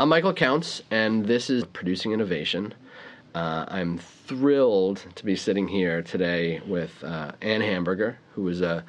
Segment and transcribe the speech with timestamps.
[0.00, 2.72] I'm Michael Counts, and this is Producing Innovation.
[3.34, 8.84] Uh, I'm thrilled to be sitting here today with uh, Anne Hamburger, who is a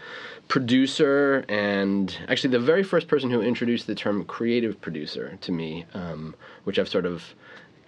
[0.49, 5.87] producer and actually the very first person who introduced the term creative producer to me,
[5.95, 6.35] um,
[6.65, 7.33] which I've sort of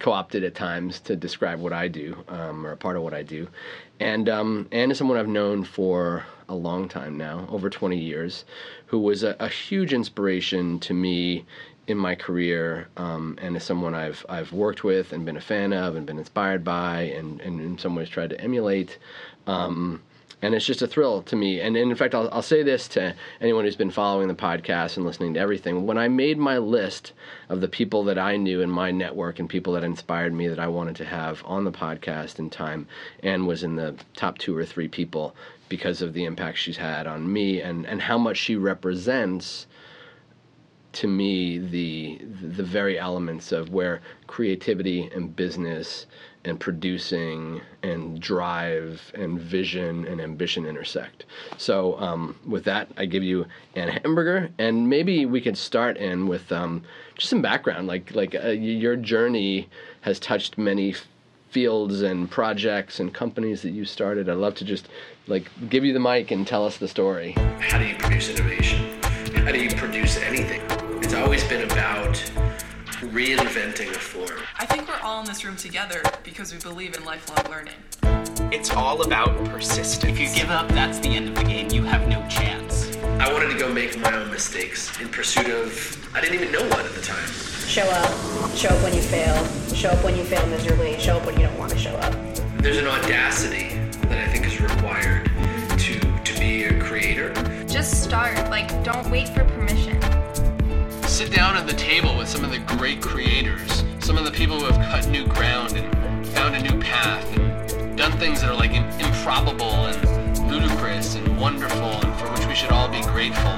[0.00, 3.22] co-opted at times to describe what I do um, or a part of what I
[3.22, 3.46] do.
[4.00, 8.44] And um, Anne is someone I've known for a long time now, over 20 years,
[8.86, 11.46] who was a, a huge inspiration to me
[11.86, 15.72] in my career um, and is someone I've I've worked with and been a fan
[15.72, 18.98] of and been inspired by and, and in some ways tried to emulate.
[19.46, 20.00] Um,
[20.42, 21.60] and it's just a thrill to me.
[21.60, 24.96] And, and in fact, I'll, I'll say this to anyone who's been following the podcast
[24.96, 25.86] and listening to everything.
[25.86, 27.12] When I made my list
[27.48, 30.58] of the people that I knew in my network and people that inspired me that
[30.58, 32.88] I wanted to have on the podcast in time,
[33.22, 35.36] Anne was in the top two or three people
[35.68, 39.66] because of the impact she's had on me and, and how much she represents
[40.92, 42.18] to me the
[42.56, 46.06] the very elements of where creativity and business
[46.44, 51.24] and producing and drive and vision and ambition intersect.
[51.56, 56.26] So um, with that, I give you Anne Hamburger, and maybe we could start in
[56.26, 56.82] with um,
[57.16, 57.86] just some background.
[57.86, 59.68] Like like uh, your journey
[60.02, 60.94] has touched many
[61.50, 64.28] fields and projects and companies that you started.
[64.28, 64.88] I'd love to just
[65.26, 67.32] like give you the mic and tell us the story.
[67.60, 69.00] How do you produce innovation?
[69.44, 70.81] How do you produce anything?
[71.04, 72.14] It's always been about
[73.10, 74.38] reinventing a form.
[74.56, 77.74] I think we're all in this room together because we believe in lifelong learning.
[78.52, 80.04] It's all about persistence.
[80.04, 81.68] If you give up, that's the end of the game.
[81.70, 82.96] You have no chance.
[83.18, 86.62] I wanted to go make my own mistakes in pursuit of, I didn't even know
[86.68, 87.28] one at the time.
[87.66, 88.56] Show up.
[88.56, 89.44] Show up when you fail.
[89.74, 91.00] Show up when you fail miserably.
[91.00, 92.14] Show up when you don't want to show up.
[92.58, 93.74] There's an audacity
[94.06, 95.28] that I think is required
[95.78, 97.34] to, to be a creator.
[97.66, 98.36] Just start.
[98.50, 99.91] Like, don't wait for permission
[101.26, 104.58] sit down at the table with some of the great creators, some of the people
[104.58, 108.56] who have cut new ground and found a new path and done things that are
[108.56, 113.52] like improbable and ludicrous and wonderful and for which we should all be grateful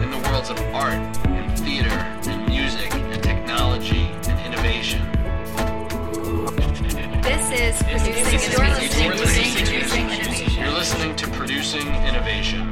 [0.00, 0.94] in the worlds of art
[1.26, 1.90] and theater
[2.30, 5.02] and music and technology and innovation.
[7.22, 8.52] This is producing.
[8.52, 10.62] You're listening to producing innovation.
[10.62, 12.69] You're listening to producing innovation.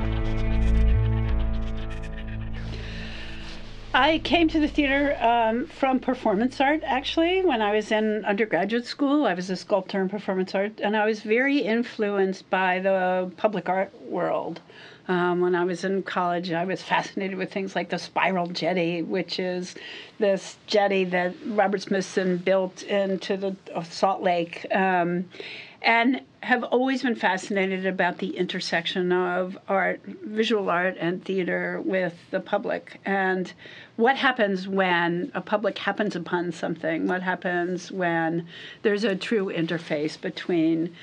[4.00, 7.44] I came to the theater um, from performance art, actually.
[7.44, 11.04] When I was in undergraduate school, I was a sculptor in performance art, and I
[11.04, 14.60] was very influenced by the public art world.
[15.08, 19.00] Um, when I was in college, I was fascinated with things like the spiral jetty,
[19.00, 19.74] which is
[20.18, 24.66] this jetty that Robert Smithson built into the Salt Lake.
[24.70, 25.24] Um,
[25.82, 32.14] and have always been fascinated about the intersection of art, visual art, and theater with
[32.30, 33.00] the public.
[33.04, 33.52] And
[33.96, 37.06] what happens when a public happens upon something?
[37.06, 38.46] What happens when
[38.82, 40.94] there's a true interface between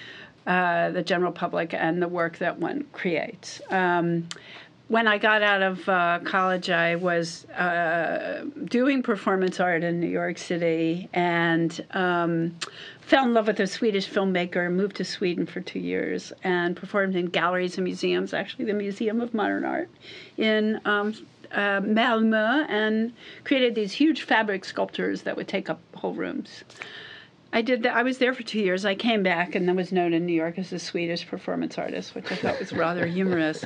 [0.48, 3.62] uh, the general public and the work that one creates?
[3.70, 4.28] Um,
[4.88, 10.08] when I got out of uh, college, I was uh, doing performance art in New
[10.08, 12.56] York City and um,
[13.02, 17.16] fell in love with a Swedish filmmaker, moved to Sweden for two years, and performed
[17.16, 19.90] in galleries and museums, actually, the Museum of Modern Art
[20.38, 21.16] in um,
[21.52, 23.12] uh, Malmö, and
[23.44, 26.64] created these huge fabric sculptures that would take up whole rooms.
[27.56, 27.96] I did that.
[27.96, 28.84] I was there for two years.
[28.84, 32.14] I came back and then was known in New York as the Swedish performance artist,
[32.14, 33.64] which I thought was rather humorous.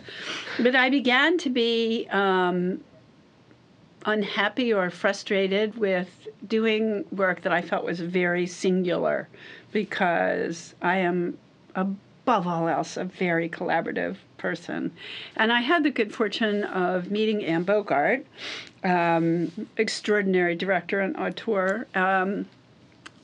[0.60, 2.82] But I began to be um,
[4.06, 9.28] unhappy or frustrated with doing work that I felt was very singular
[9.72, 11.40] because I am
[11.74, 14.92] above all else a very collaborative person.
[15.36, 18.24] And I had the good fortune of meeting Anne Bogart,
[18.84, 21.88] um, extraordinary director and auteur.
[21.96, 22.46] Um,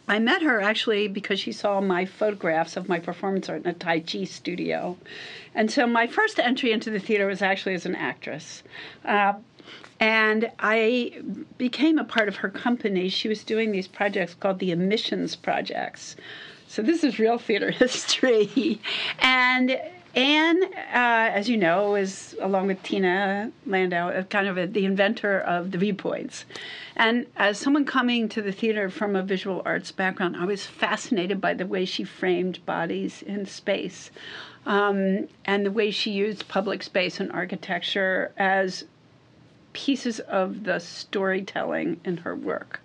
[0.08, 3.74] I met her actually because she saw my photographs of my performance art in a
[3.74, 4.98] Tai Chi studio.
[5.54, 8.62] And so my first entry into the theater was actually as an actress.
[9.04, 9.34] Uh,
[10.00, 11.22] and I
[11.58, 13.10] became a part of her company.
[13.10, 16.16] She was doing these projects called the Emissions Projects.
[16.68, 18.80] So this is real theater history.
[19.20, 19.80] and
[20.16, 20.70] Anne, uh,
[21.34, 25.78] as you know, is along with Tina Landau, kind of a, the inventor of the
[25.78, 26.46] viewpoints.
[26.96, 31.42] And as someone coming to the theater from a visual arts background, I was fascinated
[31.42, 34.10] by the way she framed bodies in space
[34.66, 38.86] um, and the way she used public space and architecture as
[39.74, 42.80] pieces of the storytelling in her work.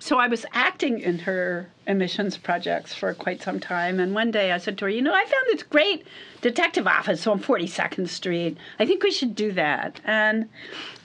[0.00, 4.00] So I was acting in her emissions projects for quite some time.
[4.00, 6.06] And one day I said to her, You know, I found this great
[6.40, 8.56] detective office on 42nd Street.
[8.78, 10.00] I think we should do that.
[10.06, 10.48] And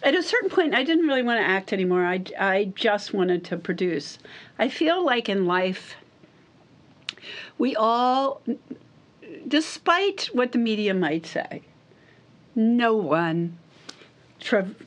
[0.01, 2.05] at a certain point, I didn't really want to act anymore.
[2.05, 4.17] I, I just wanted to produce.
[4.57, 5.95] I feel like in life,
[7.57, 8.41] we all,
[9.45, 11.63] despite what the media might say,
[12.55, 13.57] no one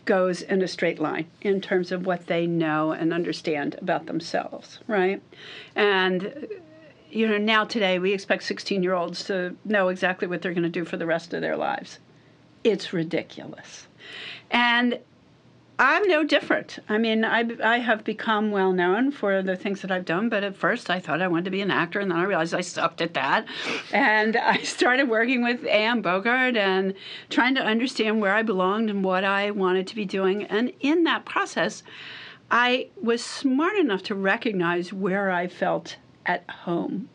[0.04, 4.78] goes in a straight line in terms of what they know and understand about themselves,
[4.86, 5.22] right?
[5.74, 6.48] And
[7.10, 10.62] you know, now today we expect 16 year olds to know exactly what they're going
[10.62, 11.98] to do for the rest of their lives.
[12.64, 13.86] It's ridiculous.
[14.50, 14.98] And
[15.80, 16.80] I'm no different.
[16.88, 20.42] I mean, I, I have become well known for the things that I've done, but
[20.42, 22.62] at first I thought I wanted to be an actor, and then I realized I
[22.62, 23.46] sucked at that.
[23.92, 26.94] And I started working with Anne Bogart and
[27.30, 30.42] trying to understand where I belonged and what I wanted to be doing.
[30.44, 31.84] And in that process,
[32.50, 35.96] I was smart enough to recognize where I felt
[36.26, 37.08] at home.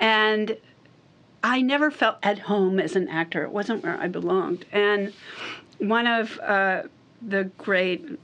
[0.00, 0.56] And
[1.44, 3.42] I never felt at home as an actor.
[3.42, 4.64] It wasn't where I belonged.
[4.72, 5.12] And
[5.78, 6.84] one of uh,
[7.20, 8.18] the great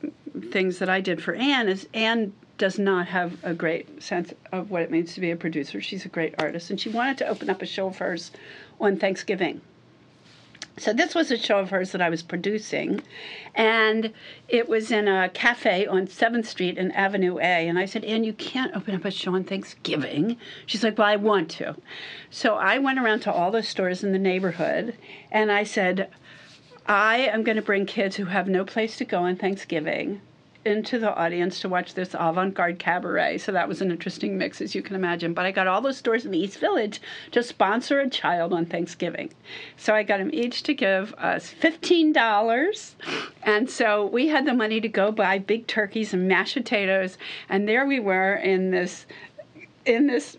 [0.50, 4.70] things that I did for Anne is Anne does not have a great sense of
[4.70, 5.80] what it means to be a producer.
[5.80, 8.30] She's a great artist, and she wanted to open up a show of hers
[8.80, 9.60] on Thanksgiving.
[10.78, 13.02] So this was a show of hers that I was producing,
[13.54, 14.12] and
[14.48, 17.68] it was in a cafe on Seventh Street and Avenue A.
[17.68, 21.08] And I said, "Anne, you can't open up a show on Thanksgiving." She's like, "Well,
[21.08, 21.76] I want to."
[22.30, 24.94] So I went around to all the stores in the neighborhood,
[25.30, 26.08] and I said,
[26.86, 30.20] I am going to bring kids who have no place to go on Thanksgiving
[30.64, 33.38] into the audience to watch this avant garde cabaret.
[33.38, 35.34] So that was an interesting mix, as you can imagine.
[35.34, 37.00] But I got all those stores in the East Village
[37.32, 39.32] to sponsor a child on Thanksgiving.
[39.76, 42.94] So I got them each to give us $15.
[43.42, 47.18] And so we had the money to go buy big turkeys and mashed potatoes.
[47.48, 49.06] And there we were in this
[49.84, 50.36] in this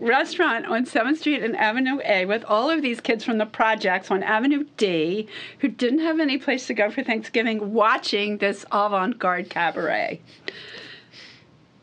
[0.00, 4.10] restaurant on 7th Street and Avenue A with all of these kids from the projects
[4.10, 5.28] on Avenue D
[5.60, 10.20] who didn't have any place to go for Thanksgiving watching this avant garde cabaret.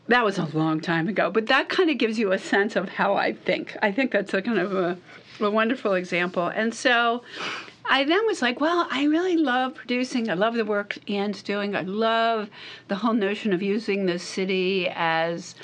[0.08, 2.88] That was a long time ago, but that kind of gives you a sense of
[2.88, 3.76] how I think.
[3.82, 4.96] I think that's a kind of a,
[5.40, 6.46] a wonderful example.
[6.46, 7.22] And so
[7.88, 10.30] I then was like, well, I really love producing.
[10.30, 11.76] I love the work Anne's doing.
[11.76, 12.48] I love
[12.88, 15.54] the whole notion of using the city as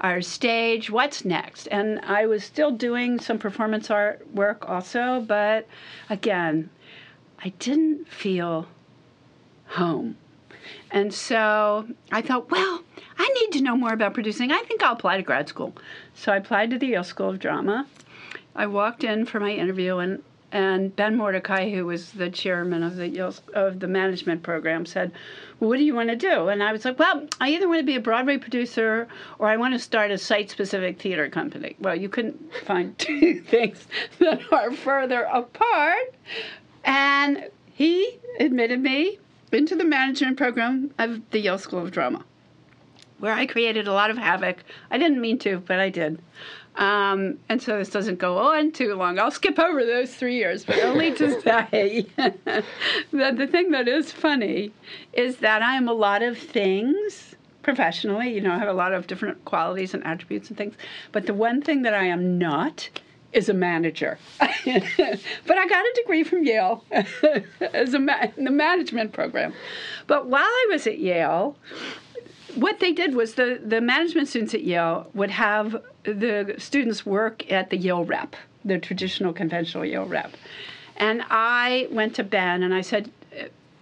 [0.00, 0.90] our stage.
[0.90, 1.66] What's next?
[1.66, 5.66] And I was still doing some performance art work also, but
[6.08, 6.70] again,
[7.42, 8.66] I didn't feel
[9.66, 10.16] home.
[10.90, 12.82] And so I thought, well,
[13.18, 14.50] I need to know more about producing.
[14.52, 15.74] I think I'll apply to grad school.
[16.14, 17.86] So I applied to the Yale School of Drama.
[18.54, 22.96] I walked in for my interview, and and Ben Mordecai, who was the chairman of
[22.96, 25.12] the Yale, of the management program, said,
[25.58, 27.80] well, "What do you want to do?" And I was like, "Well, I either want
[27.80, 29.08] to be a Broadway producer
[29.38, 33.86] or I want to start a site-specific theater company." Well, you couldn't find two things
[34.18, 36.14] that are further apart.
[36.84, 39.18] And he admitted me
[39.52, 42.24] into the management program of the Yale School of Drama,
[43.18, 44.64] where I created a lot of havoc.
[44.90, 46.20] I didn't mean to, but I did.
[46.76, 49.18] Um, and so this doesn't go on too long.
[49.18, 54.12] I'll skip over those three years, but only to say that the thing that is
[54.12, 54.72] funny
[55.12, 58.32] is that I am a lot of things professionally.
[58.32, 60.74] You know, I have a lot of different qualities and attributes and things.
[61.12, 62.88] But the one thing that I am not
[63.32, 64.18] is a manager.
[64.38, 66.84] but I got a degree from Yale
[67.60, 69.54] as a ma- in the management program.
[70.06, 71.56] But while I was at Yale,
[72.56, 77.50] what they did was the, the management students at Yale would have the students work
[77.50, 80.32] at the Yale rep, the traditional conventional Yale rep.
[80.96, 83.10] And I went to Ben and I said,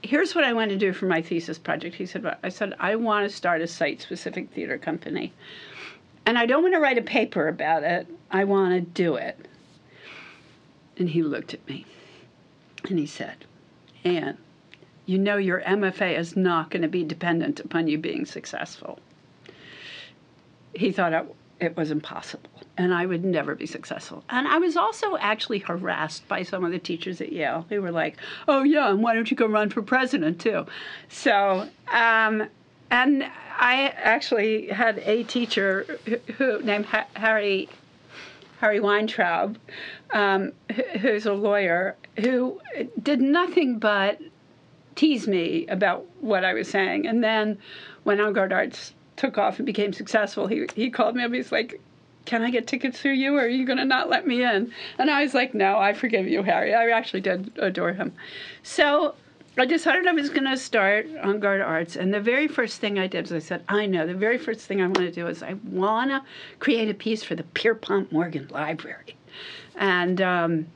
[0.02, 1.96] here's what I want to do for my thesis project.
[1.96, 5.32] He said, I said, I want to start a site specific theater company.
[6.24, 8.06] And I don't want to write a paper about it.
[8.30, 9.48] I want to do it.
[10.96, 11.86] And he looked at me
[12.88, 13.44] and he said,
[14.04, 14.38] Anne,
[15.08, 18.98] you know your MFA is not going to be dependent upon you being successful.
[20.74, 24.22] He thought it, it was impossible and I would never be successful.
[24.28, 27.90] And I was also actually harassed by some of the teachers at Yale who were
[27.90, 30.66] like, oh, yeah, and why don't you go run for president too?
[31.08, 32.44] So, um,
[32.90, 33.24] and
[33.58, 37.70] I actually had a teacher who, who named ha- Harry
[38.60, 39.56] Harry Weintraub,
[40.10, 40.52] um,
[41.00, 42.60] who's a lawyer, who
[43.02, 44.20] did nothing but
[44.98, 47.06] tease me about what I was saying.
[47.06, 47.56] And then
[48.02, 51.32] when Avant Arts took off and became successful, he, he called me up.
[51.32, 51.80] He's like,
[52.24, 54.72] Can I get tickets through you or are you going to not let me in?
[54.98, 56.74] And I was like, No, I forgive you, Harry.
[56.74, 58.12] I actually did adore him.
[58.64, 59.14] So
[59.56, 62.98] I decided I was going to start En Garde Arts, and the very first thing
[62.98, 65.28] I did was I said, I know, the very first thing I want to do
[65.28, 66.22] is I want to
[66.58, 69.16] create a piece for the Pierpont Morgan Library.
[69.76, 70.66] And um,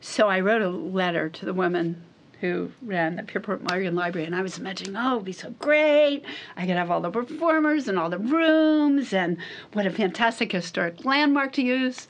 [0.00, 2.02] so I wrote a letter to the woman
[2.40, 6.24] who ran the Pierpont Morgan Library, and I was imagining, oh, it'd be so great.
[6.56, 9.36] I could have all the performers and all the rooms, and
[9.72, 12.08] what a fantastic historic landmark to use.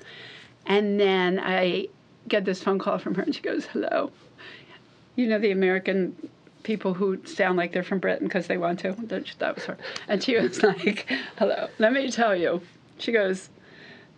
[0.67, 1.89] And then I
[2.29, 4.11] get this phone call from her, and she goes, hello
[5.21, 6.17] you know the American
[6.63, 8.93] people who sound like they're from Britain because they want to.
[8.93, 9.77] That was her.
[10.09, 11.07] And she was like,
[11.37, 12.61] hello, let me tell you.
[12.99, 13.51] She goes,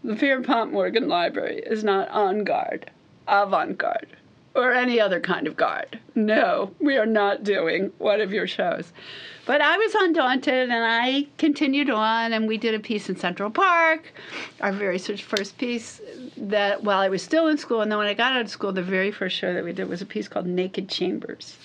[0.04, 2.90] the Pierpont Morgan Library is not on guard,
[3.28, 4.16] avant garde,
[4.54, 5.98] or any other kind of guard.
[6.14, 8.92] No, we are not doing one of your shows.
[9.44, 13.50] But I was undaunted and I continued on, and we did a piece in Central
[13.50, 14.12] Park,
[14.60, 16.00] our very first piece
[16.36, 17.80] that while I was still in school.
[17.80, 19.88] And then when I got out of school, the very first show that we did
[19.88, 21.56] was a piece called Naked Chambers.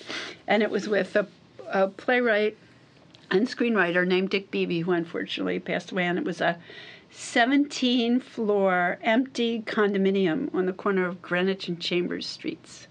[0.48, 1.28] And it was with a,
[1.68, 2.56] a playwright
[3.30, 6.04] and screenwriter named Dick Beebe, who unfortunately passed away.
[6.04, 6.58] And it was a
[7.10, 12.86] 17 floor empty condominium on the corner of Greenwich and Chambers Streets.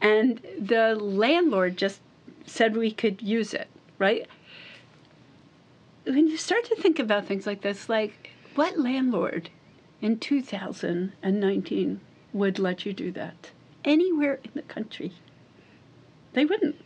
[0.00, 2.00] And the landlord just
[2.44, 4.26] said we could use it right?
[6.04, 9.50] When you start to think about things like this, like what landlord
[10.00, 12.00] in 2019
[12.32, 13.50] would let you do that?
[13.84, 15.12] Anywhere in the country.
[16.32, 16.76] They wouldn't.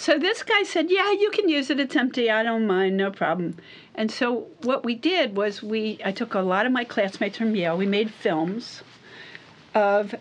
[0.00, 1.78] So this guy said, Yeah, you can use it.
[1.78, 2.30] It's empty.
[2.30, 2.96] I don't mind.
[2.96, 3.58] No problem.
[3.94, 7.54] And so what we did was we I took a lot of my classmates from
[7.54, 7.76] Yale.
[7.76, 8.82] We made films
[9.74, 10.14] of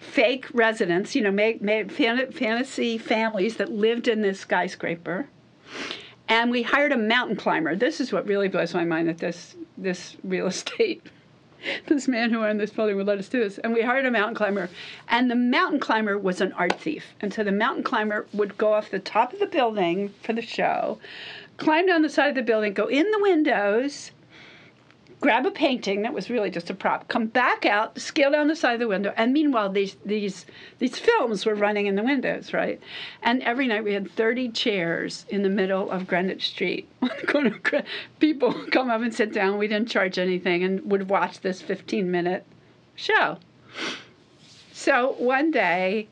[0.00, 5.28] fake residents, you know, made, made fantasy families that lived in this skyscraper.
[6.28, 7.76] And we hired a mountain climber.
[7.76, 11.06] This is what really blows my mind that this this real estate,
[11.86, 13.58] this man who owned this building would let us do this.
[13.58, 14.68] And we hired a mountain climber,
[15.08, 17.14] and the mountain climber was an art thief.
[17.20, 20.42] And so the mountain climber would go off the top of the building for the
[20.42, 20.98] show,
[21.56, 24.10] climb down the side of the building, go in the windows,
[25.20, 28.56] grab a painting that was really just a prop, come back out, scale down the
[28.56, 30.46] side of the window, and meanwhile these these
[30.78, 32.80] these films were running in the windows, right?
[33.22, 36.88] And every night we had 30 chairs in the middle of Greenwich Street.
[38.18, 39.58] People come up and sit down.
[39.58, 42.44] We didn't charge anything and would watch this 15 minute
[42.94, 43.38] show.
[44.72, 46.08] So one day,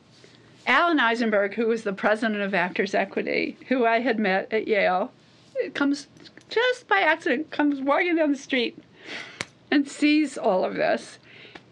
[0.66, 5.12] Alan Eisenberg, who was the president of Actors Equity, who I had met at Yale,
[5.74, 6.08] comes
[6.48, 8.78] just by accident comes walking down the street
[9.74, 11.18] and sees all of this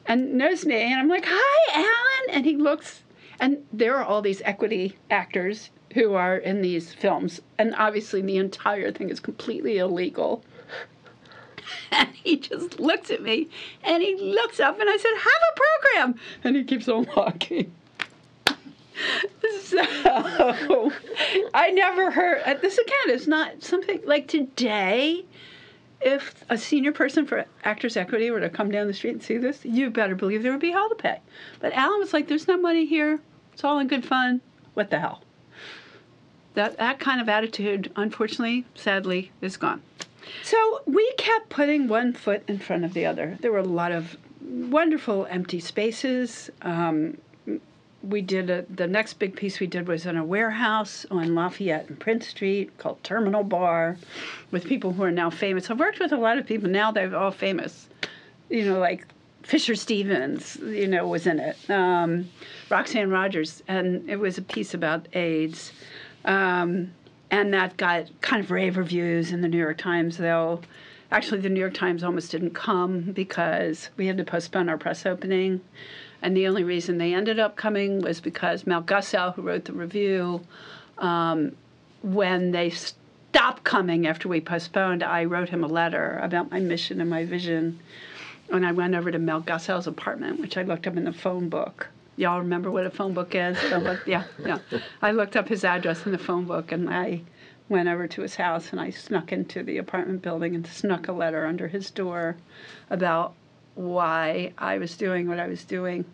[0.06, 0.74] and knows me.
[0.74, 2.36] And I'm like, hi, Alan.
[2.36, 3.02] And he looks,
[3.38, 7.40] and there are all these equity actors who are in these films.
[7.58, 10.44] And obviously, the entire thing is completely illegal.
[11.92, 13.48] And he just looks at me
[13.84, 16.20] and he looks up and I said, Have a program.
[16.42, 17.72] And he keeps on walking.
[19.62, 20.92] so
[21.54, 23.08] I never heard uh, this again.
[23.08, 25.24] It's not something like today
[26.04, 29.36] if a senior person for Actors Equity were to come down the street and see
[29.36, 31.20] this, you better believe there would be hell to pay.
[31.60, 33.20] But Alan was like, "There's no money here.
[33.52, 34.40] It's all in good fun.
[34.74, 35.22] What the hell?"
[36.54, 39.82] That that kind of attitude, unfortunately, sadly, is gone.
[40.42, 43.38] So we kept putting one foot in front of the other.
[43.40, 46.50] There were a lot of wonderful empty spaces.
[46.62, 47.18] Um,
[48.02, 51.88] we did a, the next big piece we did was in a warehouse on Lafayette
[51.88, 53.96] and Prince Street called Terminal Bar
[54.50, 55.70] with people who are now famous.
[55.70, 57.88] I've worked with a lot of people now, they're all famous.
[58.48, 59.06] You know, like
[59.42, 61.56] Fisher Stevens, you know, was in it.
[61.70, 62.28] Um,
[62.70, 65.72] Roxanne Rogers, and it was a piece about AIDS.
[66.24, 66.92] Um,
[67.30, 70.60] and that got kind of rave reviews in the New York Times, though.
[71.10, 75.04] Actually, the New York Times almost didn't come because we had to postpone our press
[75.06, 75.60] opening.
[76.22, 79.72] And the only reason they ended up coming was because Mel Gussow, who wrote the
[79.72, 80.40] review,
[80.98, 81.56] um,
[82.02, 87.00] when they stopped coming after we postponed, I wrote him a letter about my mission
[87.00, 87.80] and my vision.
[88.50, 91.48] And I went over to Mel Gussow's apartment, which I looked up in the phone
[91.48, 91.88] book.
[92.16, 93.58] Y'all remember what a phone book is?
[93.58, 94.00] Phone book?
[94.06, 94.58] Yeah, yeah.
[95.00, 97.22] I looked up his address in the phone book and I
[97.68, 101.12] went over to his house and I snuck into the apartment building and snuck a
[101.12, 102.36] letter under his door
[102.90, 103.34] about
[103.74, 106.04] why I was doing what I was doing.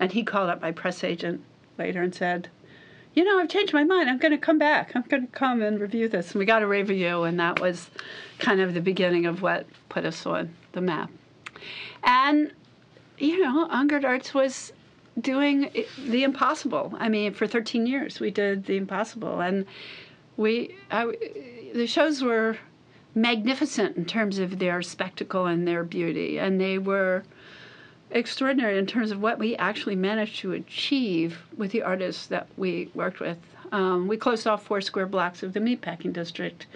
[0.00, 1.42] And he called up my press agent
[1.78, 2.48] later and said,
[3.14, 4.08] You know, I've changed my mind.
[4.08, 4.92] I'm going to come back.
[4.94, 6.32] I'm going to come and review this.
[6.32, 7.90] And we got a review, and that was
[8.38, 11.10] kind of the beginning of what put us on the map.
[12.02, 12.52] And,
[13.18, 14.72] you know, En Garde Arts was
[15.20, 16.92] doing the impossible.
[16.98, 19.40] I mean, for 13 years, we did the impossible.
[19.40, 19.66] And
[20.36, 21.14] we, I,
[21.74, 22.56] the shows were
[23.14, 26.38] magnificent in terms of their spectacle and their beauty.
[26.38, 27.24] And they were
[28.10, 32.90] extraordinary in terms of what we actually managed to achieve with the artists that we
[32.94, 33.38] worked with.
[33.72, 36.66] Um, we closed off four square blocks of the meatpacking district.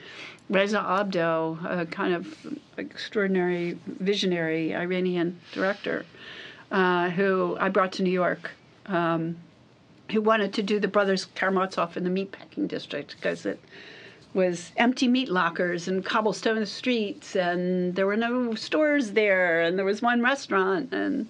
[0.50, 2.36] Reza Abdoh, a kind of
[2.76, 6.06] extraordinary visionary Iranian director,
[6.72, 8.50] uh, who I brought to New York,
[8.86, 9.36] um,
[10.10, 13.60] who wanted to do the Brothers Karamazov in the meatpacking district because it
[14.34, 19.84] was empty meat lockers and cobblestone streets, and there were no stores there, and there
[19.84, 21.28] was one restaurant, and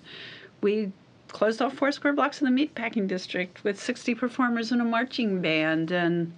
[0.60, 0.92] we
[1.28, 5.40] closed off four square blocks of the meatpacking district with 60 performers and a marching
[5.40, 6.32] band, and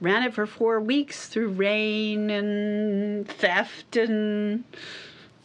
[0.00, 4.64] ran it for four weeks through rain and theft and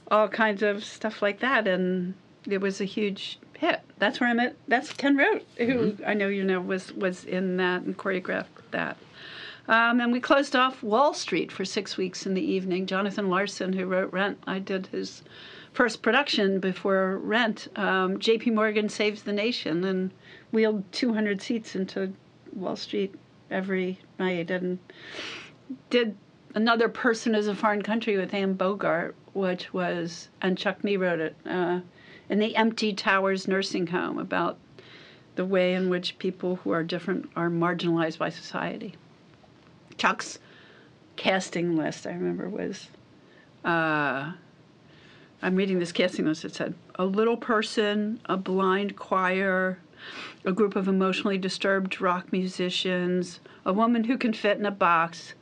[0.10, 2.14] all kinds of stuff like that, and
[2.48, 3.82] it was a huge hit.
[3.98, 4.56] That's where I met.
[4.68, 6.04] That's Ken Roht, who mm-hmm.
[6.06, 8.98] I know you know was was in that and choreographed that.
[9.68, 12.86] Um, and we closed off Wall Street for six weeks in the evening.
[12.86, 15.24] Jonathan Larson, who wrote Rent, I did his
[15.74, 17.68] first production before Rent.
[17.76, 18.52] Um, J.P.
[18.52, 20.12] Morgan Saves the Nation and
[20.52, 22.14] wheeled 200 seats into
[22.54, 23.16] Wall Street
[23.50, 24.80] every night and
[25.90, 26.16] did
[26.56, 31.20] Another Person is a Foreign Country with Anne Bogart, which was, and Chuck Mee wrote
[31.20, 31.82] it, uh,
[32.30, 34.58] in the Empty Towers Nursing Home about
[35.36, 38.96] the way in which people who are different are marginalized by society.
[39.98, 40.40] Chuck's
[41.16, 42.88] casting list, I remember, was
[43.64, 44.32] uh,
[45.42, 46.46] I'm reading this casting list.
[46.46, 49.80] It said a little person, a blind choir,
[50.44, 55.34] a group of emotionally disturbed rock musicians, a woman who can fit in a box.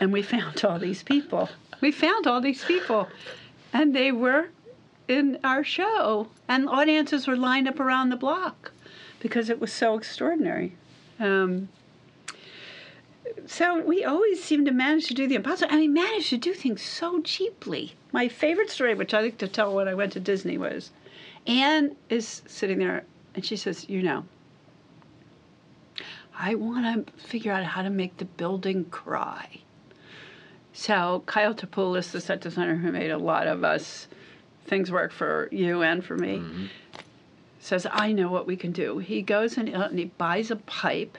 [0.00, 1.48] And we found all these people.
[1.80, 3.08] We found all these people.
[3.72, 4.48] And they were
[5.08, 6.28] in our show.
[6.48, 8.72] And audiences were lined up around the block
[9.20, 10.76] because it was so extraordinary.
[11.18, 11.68] Um,
[13.46, 15.70] so we always seem to manage to do the impossible.
[15.70, 17.94] And we manage to do things so cheaply.
[18.12, 20.90] My favorite story, which I like to tell when I went to Disney, was
[21.46, 23.04] Anne is sitting there
[23.34, 24.24] and she says, You know,
[26.38, 29.60] I want to figure out how to make the building cry.
[30.72, 34.08] So Kyle Chepulis, the set designer who made a lot of us
[34.66, 36.66] things work for you and for me, mm-hmm.
[37.60, 38.98] says, I know what we can do.
[38.98, 41.18] He goes and, uh, and he buys a pipe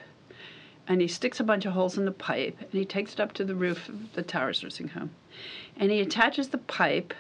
[0.88, 3.34] and he sticks a bunch of holes in the pipe and he takes it up
[3.34, 5.12] to the roof of the Towers Nursing Home.
[5.78, 7.14] And he attaches the pipe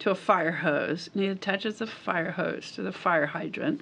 [0.00, 3.80] to a fire hose and he attaches the fire hose to the fire hydrant.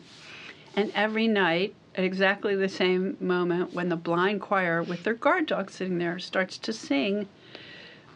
[0.75, 5.47] And every night, at exactly the same moment, when the blind choir with their guard
[5.47, 7.27] dog sitting there starts to sing,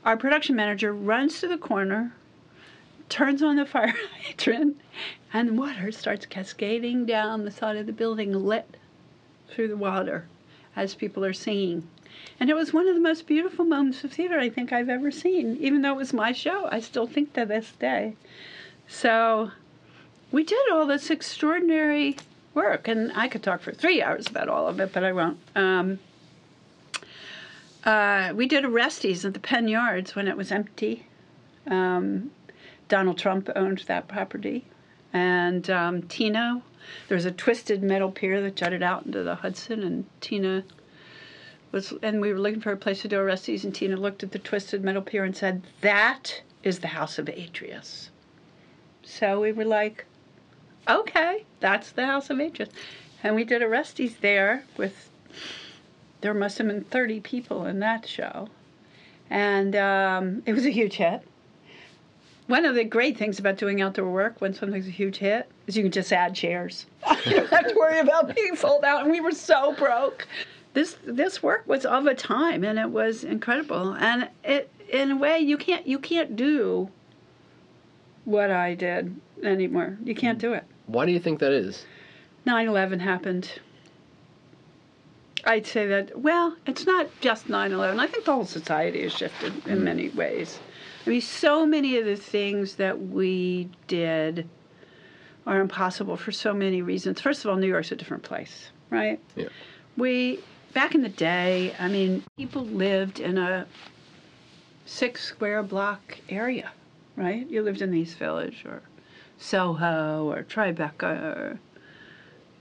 [0.04, 2.14] our production manager runs to the corner,
[3.08, 3.94] turns on the fire
[4.26, 4.78] hydrant,
[5.32, 8.76] and water starts cascading down the side of the building, lit
[9.48, 10.26] through the water
[10.76, 11.88] as people are singing.
[12.38, 15.10] And it was one of the most beautiful moments of theater I think I've ever
[15.10, 15.56] seen.
[15.60, 18.16] Even though it was my show, I still think to this day.
[18.88, 19.50] So
[20.32, 22.16] we did all this extraordinary
[22.54, 25.38] work, and I could talk for three hours about all of it, but I won't.
[25.54, 25.98] Um,
[27.84, 31.06] uh, we did Orestes at the Penn Yards when it was empty.
[31.66, 32.30] Um,
[32.88, 34.64] Donald Trump owned that property.
[35.12, 36.62] And um, Tina,
[37.08, 40.64] there was a twisted metal pier that jutted out into the Hudson, and Tina
[41.72, 44.32] was, and we were looking for a place to do Orestes, and Tina looked at
[44.32, 48.10] the twisted metal pier and said, That is the house of Atreus.
[49.02, 50.04] So we were like,
[50.88, 52.70] Okay, that's the house of Atreus.
[53.22, 55.10] And we did Orestes there with,
[56.22, 58.48] there must have been 30 people in that show.
[59.28, 61.22] And um, it was a huge hit.
[62.46, 65.76] One of the great things about doing outdoor work when something's a huge hit is
[65.76, 66.86] you can just add chairs.
[67.26, 69.02] you don't have to worry about being sold out.
[69.02, 70.26] And we were so broke.
[70.74, 73.92] This this work was of a time, and it was incredible.
[73.94, 76.90] And it, in a way, you can't you can't do
[78.24, 79.96] what I did anymore.
[80.04, 80.64] You can't do it.
[80.86, 81.86] Why do you think that is?
[82.46, 83.60] 9/11 happened.
[85.44, 87.98] I'd say that well, it's not just 9/11.
[87.98, 89.82] I think the whole society has shifted in mm.
[89.82, 90.58] many ways.
[91.06, 94.48] I mean, so many of the things that we did
[95.46, 97.20] are impossible for so many reasons.
[97.20, 99.18] First of all, New York's a different place, right?
[99.36, 99.48] Yeah.
[99.96, 100.40] We
[100.72, 103.66] back in the day, I mean, people lived in a
[104.86, 106.70] six square block area,
[107.16, 107.48] right?
[107.48, 108.82] You lived in East Village or
[109.38, 111.60] Soho or Tribeca or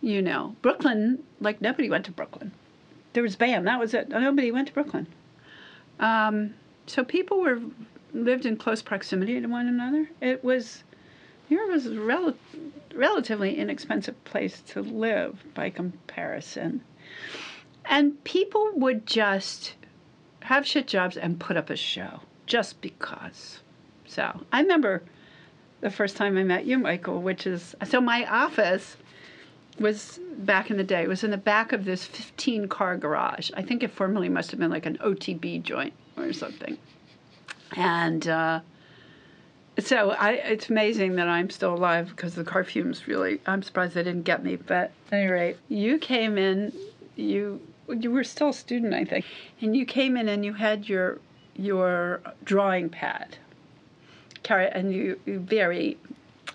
[0.02, 2.52] you know, Brooklyn, like nobody went to Brooklyn.
[3.14, 4.10] There was BAM, that was it.
[4.10, 5.08] Nobody went to Brooklyn.
[6.00, 6.54] Um,
[6.88, 7.60] so people were
[8.14, 10.10] lived in close proximity to one another.
[10.22, 10.84] It was
[11.50, 12.36] New York was rel-
[13.00, 16.84] relatively inexpensive place to live by comparison.
[17.86, 19.76] And people would just
[20.42, 23.60] have shit jobs and put up a show just because.
[24.06, 25.04] So I remember
[25.80, 28.98] the first time I met you, Michael, which is so my office
[29.80, 33.50] was back in the day, was in the back of this 15 car garage.
[33.56, 36.78] I think it formerly must have been like an OTB joint or something.
[37.78, 38.60] And uh,
[39.80, 43.94] so I, it's amazing that I'm still alive because the car fumes really, I'm surprised
[43.94, 44.56] they didn't get me.
[44.56, 46.74] But at any rate, you came in,
[47.16, 49.26] you you were still a student, I think,
[49.62, 51.20] and you came in and you had your
[51.56, 53.38] your drawing pad,
[54.44, 55.98] carry, and you, you very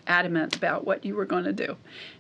[0.06, 1.76] adamant about what you were going to do,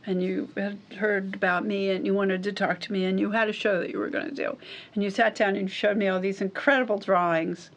[0.06, 3.30] and you had heard about me and you wanted to talk to me and you
[3.30, 4.56] had a show that you were going to do,
[4.94, 7.70] and you sat down and you showed me all these incredible drawings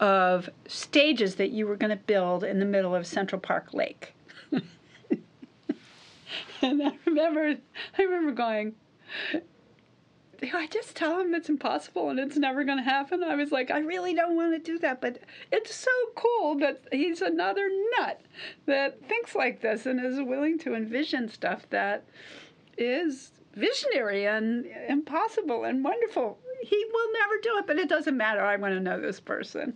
[0.00, 4.14] of stages that you were going to build in the middle of Central Park Lake.
[4.52, 4.62] and
[6.82, 7.56] I remember,
[7.98, 8.74] I remember going,
[10.40, 13.24] do I just tell him it's impossible and it's never going to happen?
[13.24, 15.18] I was like, I really don't want to do that, but
[15.50, 18.20] it's so cool that he's another nut
[18.66, 22.04] that thinks like this and is willing to envision stuff that
[22.76, 26.38] is visionary and impossible and wonderful.
[26.62, 28.40] He will never do it, but it doesn't matter.
[28.40, 29.74] I want to know this person.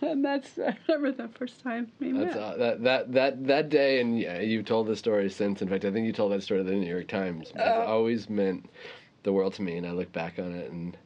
[0.00, 2.42] And that's I remember the first time we That's met.
[2.42, 5.60] uh, that that that that day, and yeah, you've told the story since.
[5.62, 7.50] In fact, I think you told that story to the New York Times.
[7.54, 7.82] It's Oh.
[7.82, 8.68] always meant
[9.24, 10.96] the world to me, and I look back on it, and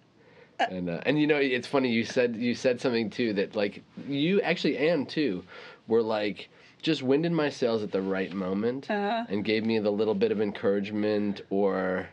[0.60, 0.66] Uh.
[0.70, 1.90] and uh, and you know, it's funny.
[1.90, 5.42] You said you said something too that like you actually and too
[5.88, 6.48] were like
[6.82, 9.24] just winded my sails at the right moment, Uh-huh.
[9.28, 12.08] and gave me the little bit of encouragement or.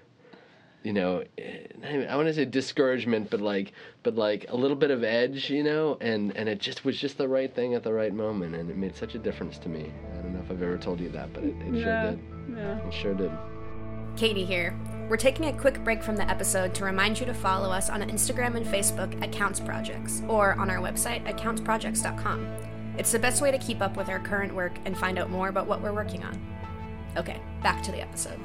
[0.83, 4.55] You know, eh, not even- I want to say discouragement, but like, but like a
[4.55, 7.73] little bit of edge, you know, and and it just was just the right thing
[7.73, 9.91] at the right moment, and it made such a difference to me.
[10.17, 12.19] I don't know if I've ever told you that, but it, it Yeah, sure did.
[12.57, 12.87] yeah.
[12.87, 13.31] It sure did.
[14.15, 14.73] Katie here.
[15.09, 18.01] We're taking a quick break from the episode to remind you to follow us on
[18.03, 22.45] Instagram and Facebook at Counts Projects or on our website at countsprojects.com.
[22.97, 25.47] It's the best way to keep up with our current work and find out more
[25.49, 26.39] about what we're working on.
[27.17, 28.39] Okay, back to the episode.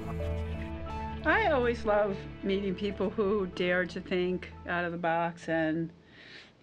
[1.27, 5.91] I always love meeting people who dare to think out of the box and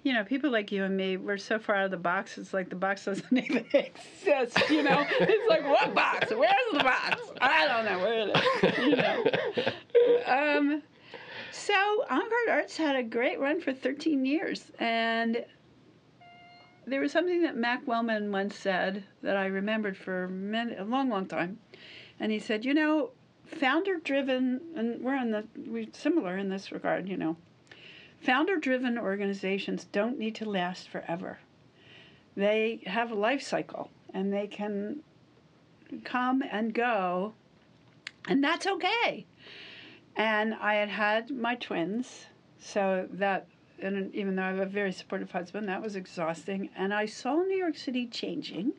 [0.04, 2.54] you know, people like you and me, we're so far out of the box, it's
[2.54, 5.06] like the box doesn't even exist, you know?
[5.20, 6.32] it's like, what box?
[6.32, 7.22] Where's the box?
[7.40, 9.24] I don't know where it is, you know?
[10.58, 10.84] um,
[11.52, 11.74] so,
[12.10, 15.46] En Garde Arts had a great run for 13 years, and
[16.88, 21.10] there was something that Mac Wellman once said that I remembered for many, a long,
[21.10, 21.60] long time.
[22.20, 23.12] And he said, you know,
[23.52, 27.38] founder driven, and we're in the, we're similar in this regard, you know.
[28.22, 31.40] Founder driven organizations don't need to last forever.
[32.36, 35.02] They have a life cycle and they can
[36.04, 37.34] come and go,
[38.28, 39.26] and that's okay.
[40.16, 42.26] And I had had my twins,
[42.60, 43.48] so that,
[43.82, 46.70] and even though I have a very supportive husband, that was exhausting.
[46.76, 48.74] And I saw New York City changing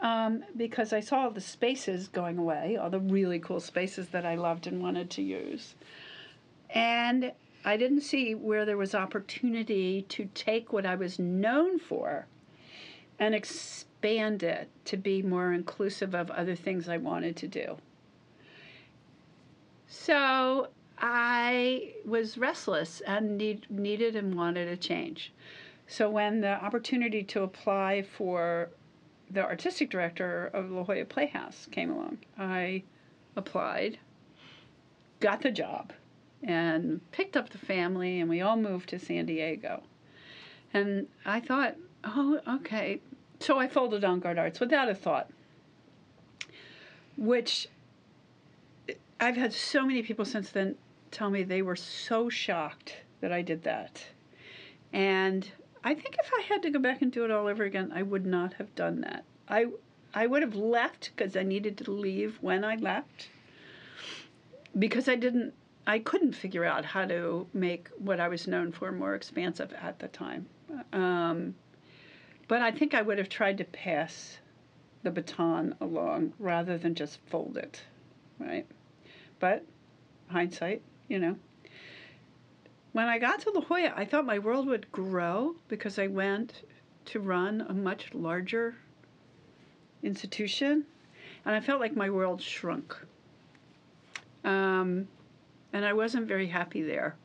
[0.00, 4.34] um, because I saw the spaces going away, all the really cool spaces that I
[4.34, 5.74] loved and wanted to use.
[6.70, 7.32] And
[7.64, 12.26] I didn't see where there was opportunity to take what I was known for
[13.18, 17.76] and expand it to be more inclusive of other things I wanted to do.
[19.86, 25.32] So I was restless and need, needed and wanted a change.
[25.86, 28.70] So when the opportunity to apply for
[29.34, 32.84] the artistic director of La Jolla Playhouse came along, I
[33.36, 33.98] applied,
[35.20, 35.92] got the job,
[36.42, 39.82] and picked up the family, and we all moved to San Diego.
[40.72, 43.00] And I thought, oh, okay.
[43.40, 45.30] So I folded En Garde Arts without a thought,
[47.16, 47.68] which
[49.18, 50.76] I've had so many people since then
[51.10, 54.04] tell me they were so shocked that I did that.
[54.92, 55.50] And
[55.84, 58.02] I think if I had to go back and do it all over again, I
[58.02, 59.24] would not have done that.
[59.46, 59.66] I
[60.14, 63.28] I would have left because I needed to leave when I left
[64.78, 65.52] because I didn't
[65.86, 69.98] I couldn't figure out how to make what I was known for more expansive at
[69.98, 70.46] the time.
[70.92, 71.54] Um,
[72.48, 74.38] but I think I would have tried to pass
[75.02, 77.82] the baton along rather than just fold it,
[78.38, 78.66] right?
[79.38, 79.66] But
[80.28, 81.36] hindsight, you know.
[82.94, 86.62] When I got to La Jolla, I thought my world would grow because I went
[87.06, 88.76] to run a much larger
[90.04, 90.84] institution,
[91.44, 92.96] and I felt like my world shrunk.
[94.44, 95.08] Um,
[95.72, 97.16] and I wasn't very happy there.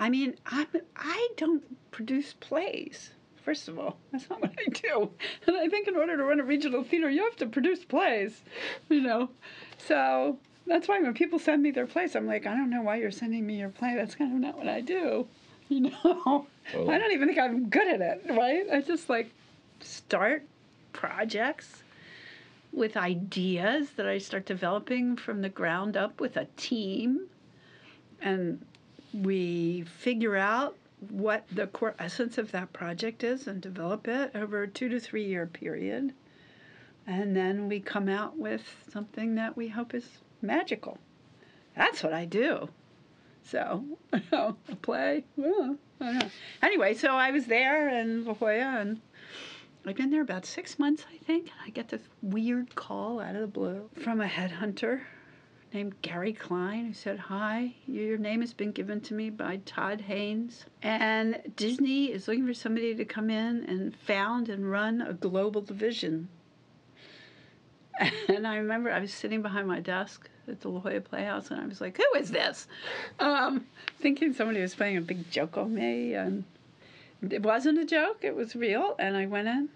[0.00, 0.66] I mean, I'm,
[0.96, 3.12] I don't produce plays.
[3.44, 5.12] First of all, that's not what I do.
[5.46, 8.42] And I think in order to run a regional theater, you have to produce plays,
[8.88, 9.30] you know.
[9.78, 12.96] So that's why when people send me their plays, I'm like, I don't know why
[12.96, 13.94] you're sending me your play.
[13.96, 15.26] That's kind of not what I do,
[15.68, 16.46] you know.
[16.72, 18.66] I don't even think I'm good at it, right?
[18.72, 19.30] I just like
[19.80, 20.44] start
[20.92, 21.82] projects
[22.72, 27.26] with ideas that I start developing from the ground up with a team.
[28.20, 28.64] And
[29.12, 30.76] we figure out
[31.10, 35.00] what the core essence of that project is and develop it over a two to
[35.00, 36.14] three year period.
[37.06, 40.06] And then we come out with something that we hope is
[40.42, 40.98] magical.
[41.76, 42.68] That's what I do.
[43.44, 43.84] So,
[44.82, 45.24] play.
[46.62, 49.00] Anyway, so I was there in La Jolla and
[49.84, 51.44] I'd been there about six months, I think.
[51.44, 55.00] And I get this weird call out of the blue from a headhunter
[55.72, 60.02] named Gary Klein who said, Hi, your name has been given to me by Todd
[60.02, 60.66] Haynes.
[60.82, 65.62] And Disney is looking for somebody to come in and found and run a global
[65.62, 66.28] division.
[68.28, 71.60] And I remember I was sitting behind my desk at the La Jolla Playhouse and
[71.60, 72.66] I was like, Who is this?
[73.18, 73.66] Um,
[74.00, 76.14] thinking somebody was playing a big joke on me.
[76.14, 76.44] And
[77.30, 78.96] it wasn't a joke, it was real.
[78.98, 79.68] And I went in,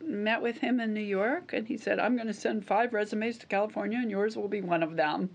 [0.00, 3.38] met with him in New York, and he said, I'm going to send five resumes
[3.38, 5.30] to California, and yours will be one of them.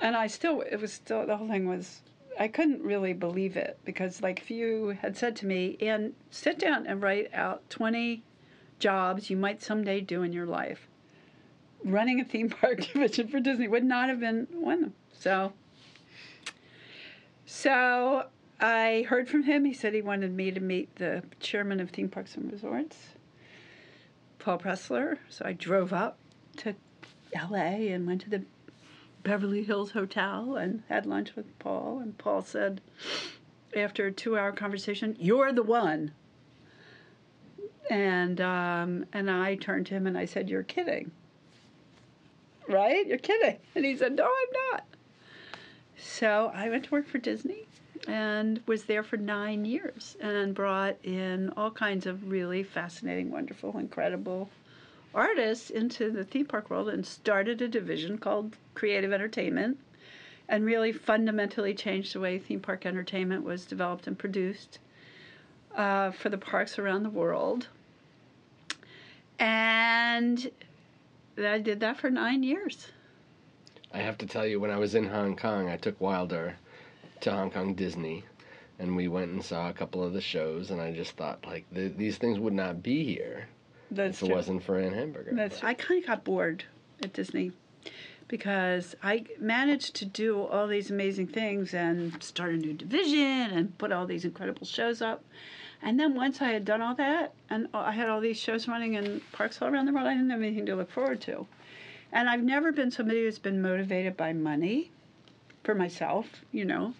[0.00, 2.02] And I still, it was still, the whole thing was,
[2.38, 6.58] I couldn't really believe it because, like, if you had said to me, and sit
[6.58, 8.22] down and write out 20
[8.78, 10.86] jobs you might someday do in your life,
[11.86, 14.92] running a theme park division for Disney would not have been one.
[15.12, 15.52] So,
[17.46, 18.26] so
[18.60, 19.64] I heard from him.
[19.64, 22.96] He said he wanted me to meet the chairman of theme parks and resorts,
[24.38, 25.18] Paul Pressler.
[25.28, 26.18] So I drove up
[26.58, 26.74] to
[27.34, 28.42] LA and went to the
[29.22, 32.00] Beverly Hills Hotel and had lunch with Paul.
[32.00, 32.80] And Paul said,
[33.74, 36.12] after a two hour conversation, You're the one.
[37.90, 41.10] And, um, and I turned to him and I said, You're kidding.
[42.68, 43.06] Right?
[43.06, 43.58] You're kidding.
[43.74, 44.84] And he said, No, I'm not.
[45.96, 47.66] So I went to work for Disney
[48.06, 53.76] and was there for nine years and brought in all kinds of really fascinating, wonderful,
[53.78, 54.50] incredible
[55.14, 59.78] artists into the theme park world and started a division called Creative Entertainment
[60.48, 64.78] and really fundamentally changed the way theme park entertainment was developed and produced
[65.74, 67.68] uh, for the parks around the world.
[69.38, 70.50] And
[71.38, 72.88] I did that for nine years.
[73.92, 76.56] I have to tell you, when I was in Hong Kong, I took Wilder
[77.20, 78.24] to Hong Kong Disney,
[78.78, 81.64] and we went and saw a couple of the shows, and I just thought, like,
[81.74, 83.48] th- these things would not be here
[83.90, 84.34] That's if it true.
[84.34, 85.32] wasn't for Anne Hamburger.
[85.34, 86.64] That's I kind of got bored
[87.02, 87.52] at Disney
[88.28, 93.20] because I managed to do all these amazing things and start a new division
[93.52, 95.24] and put all these incredible shows up.
[95.86, 98.94] And then once I had done all that and I had all these shows running
[98.94, 101.46] in parks all around the world, I didn't have anything to look forward to.
[102.10, 104.90] And I've never been somebody who's been motivated by money
[105.62, 106.92] for myself, you know,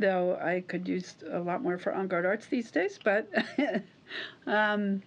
[0.00, 3.28] though I could use a lot more for En Garde Arts these days, but
[4.48, 5.02] um,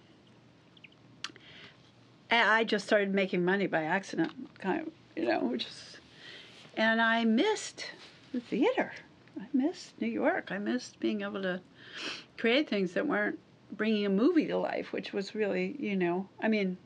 [2.30, 5.98] I just started making money by accident, kind of, you know, which is,
[6.74, 7.84] and I missed
[8.32, 8.92] the theater.
[9.40, 10.50] I missed New York.
[10.50, 11.60] I missed being able to
[12.36, 13.38] create things that weren't
[13.72, 16.76] bringing a movie to life, which was really, you know, I mean,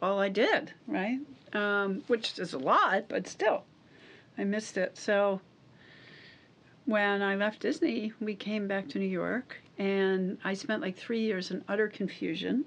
[0.00, 1.18] all I did, right?
[1.52, 3.64] Um, which is a lot, but still,
[4.36, 4.96] I missed it.
[4.98, 5.40] So
[6.86, 11.20] when I left Disney, we came back to New York, and I spent like three
[11.20, 12.64] years in utter confusion,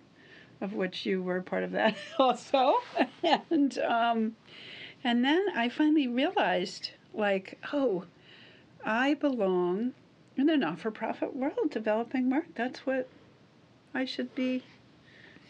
[0.61, 2.75] of which you were part of that also.
[3.49, 4.35] and um,
[5.03, 8.05] and then I finally realized, like, oh,
[8.85, 9.93] I belong
[10.37, 12.45] in the not-for-profit world, developing work.
[12.53, 13.07] That's what
[13.93, 14.63] I should be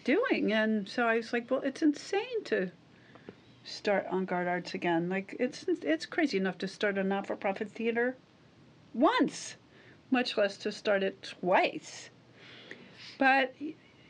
[0.05, 0.53] doing.
[0.53, 2.71] And so I was like, well, it's insane to
[3.65, 5.09] start En Garde Arts again.
[5.09, 8.15] Like it's it's crazy enough to start a not-for-profit theater
[8.93, 9.55] once,
[10.11, 12.09] much less to start it twice.
[13.17, 13.53] But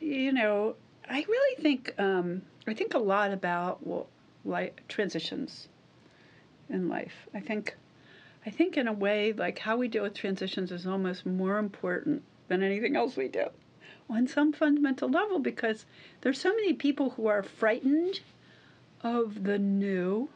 [0.00, 0.76] you know,
[1.08, 4.06] I really think um, I think a lot about well,
[4.44, 5.68] like transitions
[6.68, 7.26] in life.
[7.34, 7.76] I think
[8.46, 12.22] I think in a way like how we deal with transitions is almost more important
[12.46, 13.48] than anything else we do
[14.08, 15.84] on some fundamental level because
[16.20, 18.20] there's so many people who are frightened
[19.02, 20.28] of the new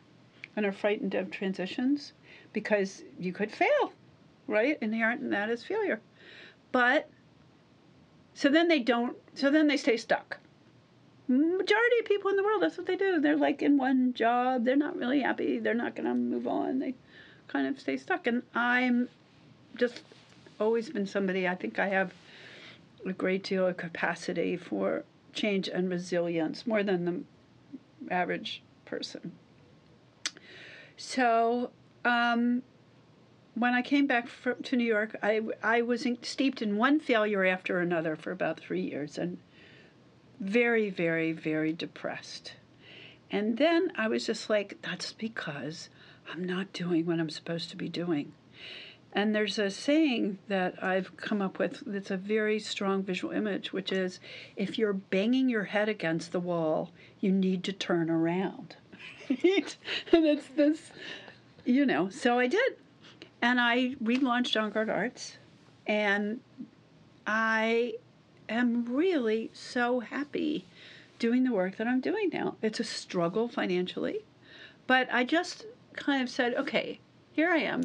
[0.56, 2.12] and are frightened of transitions
[2.52, 3.92] because you could fail,
[4.48, 4.76] right?
[4.80, 6.00] Inherent in that is failure.
[6.72, 7.08] But
[8.34, 10.38] so then they don't, so then they stay stuck.
[11.28, 13.20] Majority of people in the world, that's what they do.
[13.20, 16.80] They're like in one job, they're not really happy, they're not going to move on,
[16.80, 16.94] they
[17.50, 18.26] kind of stay stuck.
[18.26, 19.08] And I'm
[19.76, 20.02] just
[20.58, 22.12] always been somebody, I think I have
[23.04, 29.32] a great deal of capacity for change and resilience, more than the average person.
[30.96, 31.70] So,
[32.04, 32.62] um,
[33.54, 37.00] when I came back from, to New York, I, I was in, steeped in one
[37.00, 39.38] failure after another for about three years and
[40.38, 42.54] very, very, very depressed.
[43.30, 45.88] And then I was just like, that's because
[46.32, 48.32] I'm not doing what I'm supposed to be doing.
[49.12, 53.72] And there's a saying that I've come up with that's a very strong visual image,
[53.72, 54.20] which is
[54.54, 56.90] if you're banging your head against the wall,
[57.20, 58.76] you need to turn around.
[59.28, 59.76] and
[60.12, 60.92] it's this,
[61.64, 62.76] you know, so I did.
[63.42, 65.38] And I relaunched En Garde Arts,
[65.86, 66.40] and
[67.26, 67.94] I
[68.48, 70.66] am really so happy
[71.18, 72.56] doing the work that I'm doing now.
[72.62, 74.20] It's a struggle financially,
[74.86, 75.64] but I just
[76.00, 76.98] kind of said, okay,
[77.32, 77.82] here I am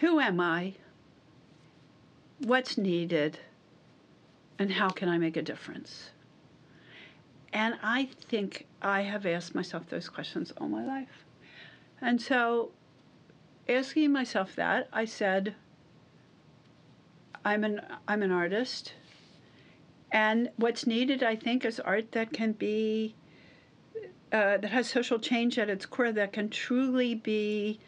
[0.00, 0.74] who am I?
[2.38, 3.38] What's needed?
[4.58, 6.10] And how can I make a difference?
[7.52, 11.24] And I think I have asked myself those questions all my life.
[12.00, 12.72] And so,
[13.68, 15.54] asking myself that, I said,
[17.44, 18.92] I'm an, I'm an artist.
[20.12, 23.14] And what's needed, I think, is art that can be,
[24.36, 27.80] uh, that has social change at its core, that can truly be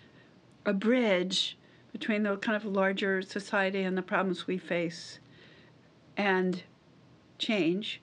[0.64, 1.58] a bridge
[1.92, 5.18] between the kind of larger society and the problems we face
[6.16, 6.62] and
[7.38, 8.00] change.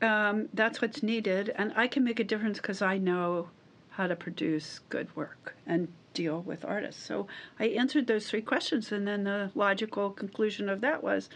[0.00, 3.48] Um, that's what's needed, and I can make a difference because I know
[3.90, 7.04] how to produce good work and deal with artists.
[7.04, 7.26] So
[7.58, 11.28] I answered those three questions, and then the logical conclusion of that was,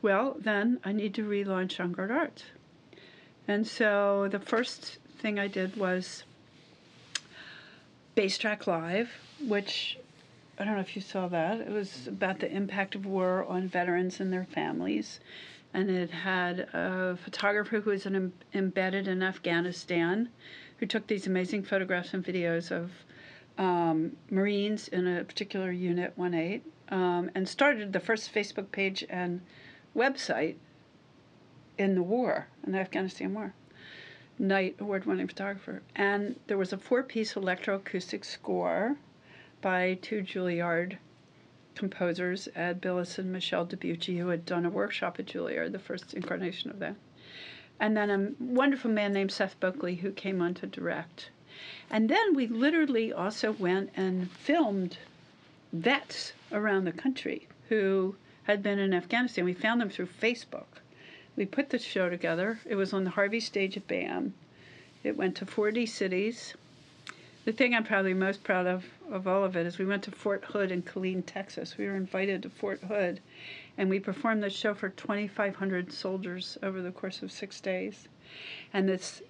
[0.00, 2.44] well, then I need to relaunch En Garde Arts.
[3.46, 6.24] And so the first thing I did was
[8.16, 9.08] Basetrack Live,
[9.40, 9.96] which
[10.58, 11.60] I don't know if you saw that.
[11.60, 15.20] It was about the impact of war on veterans and their families.
[15.72, 20.28] And it had a photographer who was an, embedded in Afghanistan
[20.78, 22.90] who took these amazing photographs and videos of
[23.58, 29.04] um, Marines in a particular unit, 1 8, um, and started the first Facebook page
[29.08, 29.40] and
[29.96, 30.56] website
[31.78, 33.54] in the war, in the Afghanistan war.
[34.42, 35.82] Knight award winning photographer.
[35.94, 38.96] And there was a four piece electroacoustic score
[39.60, 40.98] by two Juilliard
[41.76, 46.12] composers, Ed Bilous and Michelle DiBucci, who had done a workshop at Juilliard, the first
[46.12, 46.96] incarnation of that.
[47.78, 51.30] And then a wonderful man named Seth Bockley who came on to direct.
[51.88, 54.98] And then we literally also went and filmed
[55.72, 59.44] vets around the country who had been in Afghanistan.
[59.44, 60.81] We found them through Facebook.
[61.36, 62.60] We put the show together.
[62.66, 64.34] It was on the Harvey stage at BAM.
[65.02, 66.54] It went to 40 cities
[67.44, 70.12] the thing I'm probably most proud of of all of it is we went to
[70.12, 71.76] Fort Hood in Killeen, Texas.
[71.76, 73.20] We were invited to Fort Hood,
[73.76, 78.06] and we performed the show for 2,500 soldiers over the course of six days,
[78.72, 79.22] and this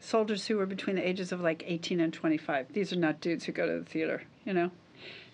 [0.00, 2.72] soldiers who were between the ages of like 18 and 25.
[2.72, 4.72] These are not dudes who go to the theater, you know.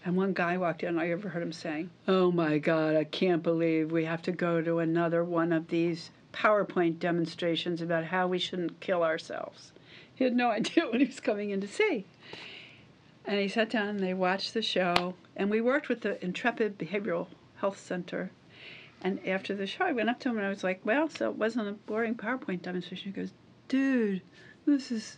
[0.05, 3.91] And one guy walked in, I overheard him saying, Oh my God, I can't believe
[3.91, 8.79] we have to go to another one of these PowerPoint demonstrations about how we shouldn't
[8.81, 9.72] kill ourselves.
[10.14, 12.05] He had no idea what he was coming in to see.
[13.25, 15.14] And he sat down and they watched the show.
[15.35, 18.31] And we worked with the Intrepid Behavioral Health Center.
[19.01, 21.31] And after the show, I went up to him and I was like, Well, so
[21.31, 23.12] it wasn't a boring PowerPoint demonstration.
[23.12, 23.33] He goes,
[23.68, 24.20] Dude,
[24.66, 25.16] this is,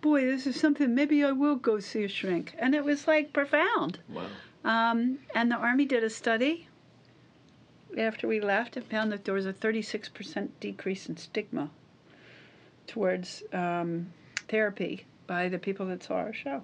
[0.00, 2.54] boy, this is something, maybe I will go see a shrink.
[2.58, 3.98] And it was like profound.
[4.08, 4.26] Wow.
[4.64, 6.67] Um, and the Army did a study
[7.98, 11.70] after we left and found that there was a 36% decrease in stigma
[12.86, 14.12] towards um,
[14.48, 16.62] therapy by the people that saw our show,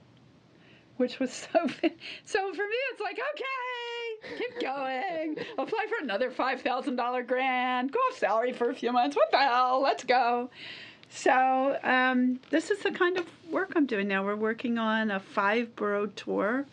[0.97, 1.68] which was so.
[2.25, 5.37] So for me, it's like okay, keep going.
[5.59, 7.92] Apply for another five thousand dollar grant.
[7.92, 9.14] Go off salary for a few months.
[9.14, 9.81] What the hell?
[9.83, 10.51] Let's go.
[11.11, 14.25] So um, this is the kind of work I'm doing now.
[14.25, 16.66] We're working on a five borough tour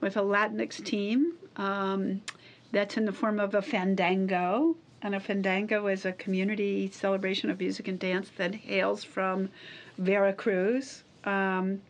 [0.00, 1.34] with a Latinx team.
[1.56, 2.22] Um,
[2.76, 7.58] that's in the form of a fandango and a fandango is a community celebration of
[7.58, 9.48] music and dance that hails from
[9.96, 11.02] Veracruz.
[11.24, 11.80] Um,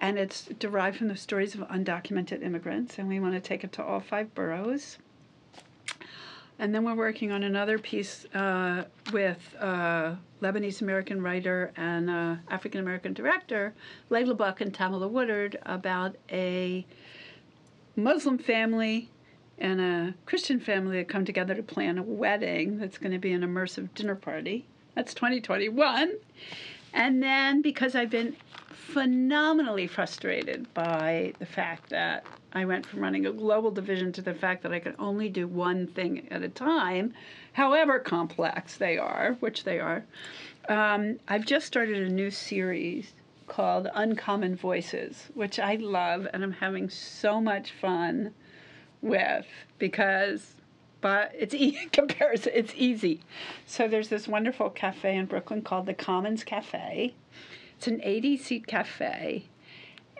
[0.00, 3.70] and it's derived from the stories of undocumented immigrants, and we want to take it
[3.74, 4.98] to all five boroughs.
[6.58, 12.36] And then we're working on another piece uh, with uh, Lebanese American writer and uh,
[12.50, 13.74] African American director,
[14.10, 16.84] Leila Buck and Tamilla Woodard, about a
[17.94, 19.08] Muslim family
[19.58, 23.32] and a Christian family that come together to plan a wedding that's going to be
[23.32, 24.66] an immersive dinner party.
[24.94, 26.14] That's 2021.
[26.92, 28.36] And then because I've been
[28.92, 34.34] phenomenally frustrated by the fact that I went from running a global division to the
[34.34, 37.14] fact that I could only do one thing at a time,
[37.54, 40.04] however complex they are, which they are.
[40.68, 43.14] Um, I've just started a new series
[43.46, 48.34] called Uncommon Voices, which I love and I'm having so much fun
[49.02, 49.46] with
[49.78, 50.54] because
[51.02, 52.52] but it's e- comparison.
[52.54, 53.20] It's easy.
[53.66, 57.14] So there's this wonderful cafe in Brooklyn called the Commons Cafe.
[57.76, 59.46] It's an 80 seat cafe,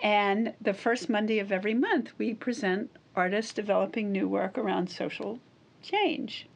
[0.03, 5.39] and the first Monday of every month we present artists developing new work around social
[5.83, 6.49] change.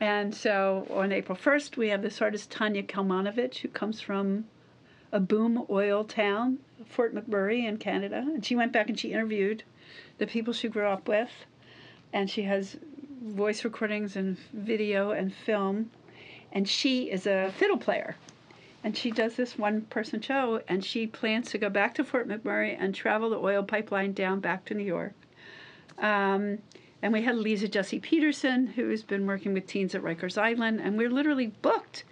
[0.00, 4.44] And so on April 1st, we have this artist, Tanya Kalmanovitch, who comes from
[5.10, 8.18] a boom oil town, Fort McMurray in Canada.
[8.18, 9.64] And she went back and she interviewed
[10.18, 11.30] the people she grew up with.
[12.12, 12.76] And she has
[13.22, 15.90] voice recordings and video and film.
[16.52, 18.16] And she is a fiddle player.
[18.84, 22.28] And she does this one person show, and she plans to go back to Fort
[22.28, 25.14] McMurray and travel the oil pipeline down back to New York.
[25.98, 26.58] Um,
[27.00, 30.98] and we had Lisa Jesse Peterson, who's been working with teens at Rikers Island, and
[30.98, 32.04] we're literally booked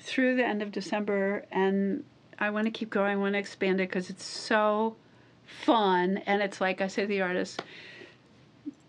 [0.00, 1.44] through the end of December.
[1.52, 2.02] And
[2.40, 4.96] I want to keep going, I want to expand it because it's so
[5.48, 6.18] fun.
[6.26, 7.56] And it's like I say to the artists,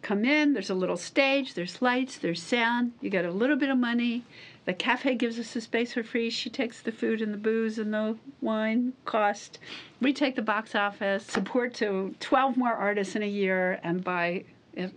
[0.01, 3.70] come in, there's a little stage, there's lights, there's sound, you get a little bit
[3.70, 4.24] of money.
[4.66, 6.30] The cafe gives us the space for free.
[6.30, 9.57] She takes the food and the booze and the wine cost.
[9.99, 14.43] We take the box office, support to 12 more artists in a year, and by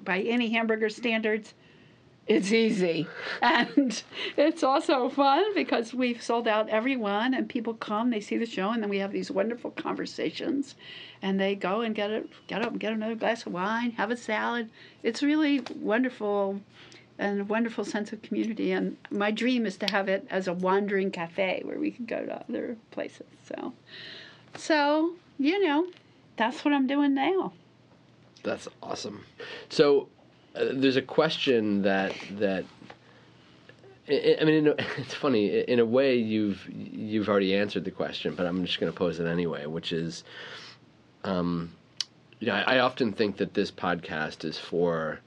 [0.05, 1.55] by Anne Hamburger standards,
[2.27, 3.07] it's easy.
[3.41, 4.03] And
[4.37, 8.71] it's also fun because we've sold out everyone and people come, they see the show,
[8.71, 10.75] and then we have these wonderful conversations.
[11.21, 14.11] And they go and get it, get up and get another glass of wine, have
[14.11, 14.71] a salad.
[15.03, 16.61] It's really wonderful
[17.19, 18.73] and a wonderful sense of community.
[18.73, 22.25] And my dream is to have it as a wandering cafe where we can go
[22.25, 23.27] to other places.
[23.47, 23.73] So,
[24.57, 25.87] so you know,
[26.37, 27.53] that's what I'm doing now.
[28.43, 29.25] That's awesome.
[29.69, 30.09] So
[30.55, 32.65] uh, there's a question that that
[34.09, 34.67] I mean,
[34.99, 35.61] it's funny.
[35.61, 39.21] In a way, you've you've already answered the question, but I'm just going to pose
[39.21, 40.25] it anyway, which is,
[41.25, 41.73] um,
[42.47, 45.21] I often think that this podcast is for.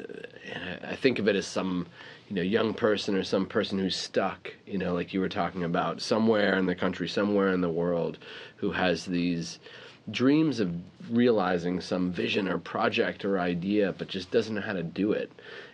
[0.00, 1.86] Uh, I think of it as some,
[2.28, 5.64] you know, young person or some person who's stuck, you know, like you were talking
[5.64, 8.18] about, somewhere in the country, somewhere in the world,
[8.56, 9.58] who has these
[10.10, 10.72] dreams of
[11.10, 15.30] realizing some vision or project or idea, but just doesn't know how to do it,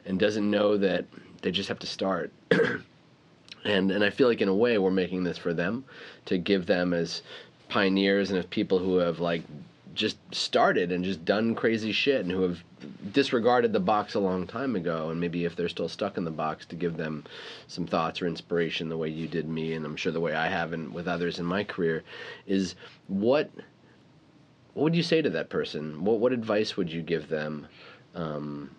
[0.07, 1.05] and doesn't know that
[1.43, 2.33] they just have to start.
[3.65, 5.85] and and I feel like in a way we're making this for them,
[6.27, 7.23] to give them as
[7.69, 9.43] pioneers and as people who have like
[9.95, 12.63] just started and just done crazy shit and who have
[13.13, 16.31] disregarded the box a long time ago and maybe if they're still stuck in the
[16.31, 17.25] box to give them
[17.67, 20.49] some thoughts or inspiration the way you did me and I'm sure the way I
[20.49, 22.05] have and with others in my career
[22.47, 22.77] is
[23.09, 23.51] what
[24.75, 26.05] what would you say to that person?
[26.05, 27.67] What what advice would you give them?
[28.15, 28.71] Um,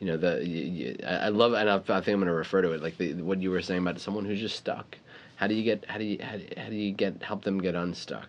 [0.00, 2.98] you know, the I love, and I, think I'm going to refer to it like
[2.98, 4.98] the, what you were saying about someone who's just stuck.
[5.36, 5.84] How do you get?
[5.88, 6.18] How do you?
[6.22, 7.22] How how do you get?
[7.22, 8.28] Help them get unstuck.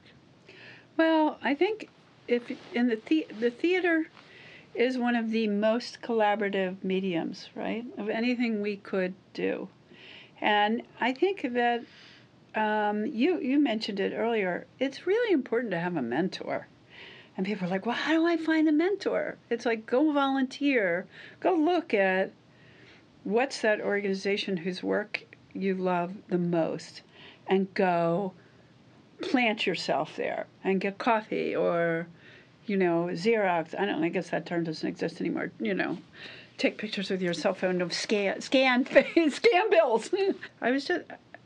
[0.96, 1.90] Well, I think
[2.28, 2.44] if
[2.74, 4.10] in the the, the theater
[4.76, 9.70] is one of the most collaborative mediums, right, of anything we could do,
[10.40, 11.84] and I think that
[12.56, 14.68] um, you you mentioned it earlier.
[14.80, 16.68] It's really important to have a mentor.
[17.38, 19.38] And people are like, well, how do I find a mentor?
[19.52, 21.06] It's like, go volunteer,
[21.40, 22.32] go look at
[23.24, 25.24] what's that organization whose work
[25.54, 27.04] you love the most,
[27.46, 28.34] and go
[29.22, 32.08] plant yourself there and get coffee or,
[32.66, 33.80] you know, Xerox.
[33.80, 35.52] I don't I guess that term doesn't exist anymore.
[35.60, 36.00] You know,
[36.58, 38.86] take pictures with your cell phone of scan, scan,
[39.30, 40.10] scan bills.
[40.62, 41.06] I was just,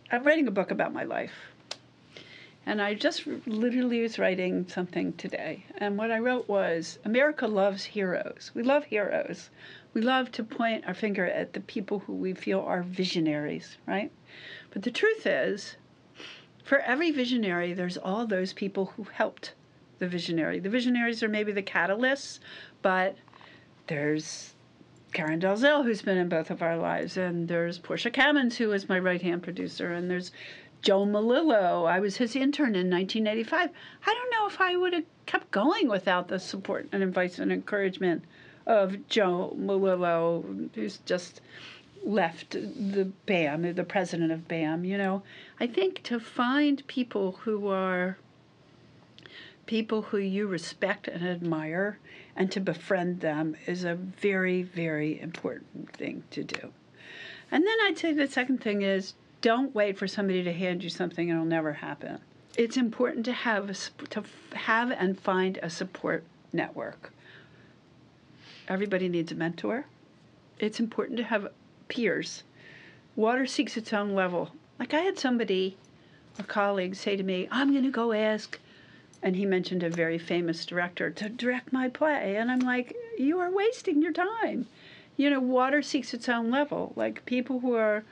[0.10, 1.34] I'm writing a book about my life
[2.66, 5.66] and I just literally was writing something today.
[5.78, 8.52] And what I wrote was America loves heroes.
[8.54, 9.50] We love heroes.
[9.94, 14.12] We love to point our finger at the people who we feel are visionaries, right?
[14.72, 15.76] But the truth is,
[16.64, 19.54] for every visionary, there's all those people who helped
[20.00, 20.60] the visionary.
[20.60, 22.40] The visionaries are maybe the catalysts,
[22.82, 23.16] but
[23.88, 24.54] there's
[25.14, 28.88] Karen Dalzell, who's been in both of our lives, and there's Portia Cammons, who is
[28.88, 30.32] my right hand producer, and there's
[30.82, 31.86] Joe Melillo.
[31.86, 33.70] I was his intern in 1985.
[34.06, 37.52] I don't know if I would have kept going without the support and advice and
[37.52, 38.24] encouragement
[38.66, 41.42] of Joe Melillo, who's just
[42.04, 44.84] left the BAM, the president of BAM.
[44.86, 45.24] You know,
[45.60, 48.18] I think to find people who are
[49.68, 52.00] people who you respect and admire
[52.36, 56.74] and to befriend them is a very, very important thing to do.
[57.52, 60.90] And then I'd say the second thing is don't wait for somebody to hand you
[60.90, 62.20] something; it'll never happen.
[62.58, 63.74] It's important to have a,
[64.10, 64.24] to
[64.54, 66.24] have and find a support
[66.54, 67.12] network.
[68.68, 69.86] Everybody needs a mentor.
[70.60, 71.52] It's important to have
[71.88, 72.44] peers.
[73.16, 74.52] Water seeks its own level.
[74.80, 75.78] Like I had somebody,
[76.38, 78.60] a colleague, say to me, "I'm going to go ask,"
[79.24, 83.40] and he mentioned a very famous director to direct my play, and I'm like, "You
[83.40, 84.68] are wasting your time."
[85.18, 86.94] you know, water seeks its own level.
[86.96, 88.04] Like people who are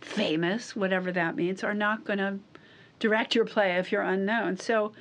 [0.00, 2.38] famous, whatever that means, are not going to
[2.98, 4.56] direct your play if you're unknown.
[4.58, 4.92] So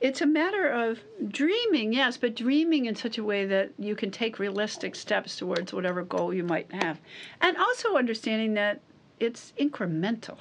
[0.00, 4.10] it's a matter of dreaming, yes, but dreaming in such a way that you can
[4.10, 7.00] take realistic steps towards whatever goal you might have.
[7.40, 8.80] And also understanding that
[9.20, 10.38] it's incremental.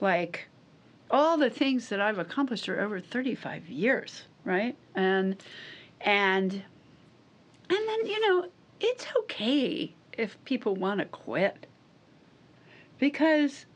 [0.00, 0.48] Like
[1.10, 4.76] all the things that I've accomplished are over 35 years, right?
[4.94, 5.36] And
[6.00, 6.62] and
[7.68, 8.48] and then, you know,
[8.80, 11.66] it's okay if people want to quit.
[12.98, 13.66] Because